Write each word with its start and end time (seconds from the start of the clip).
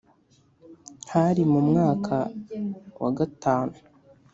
Hari 1.13 1.41
mu 1.51 1.59
mwaka 1.67 2.15
wa 3.01 3.11
gatanu 3.17 3.75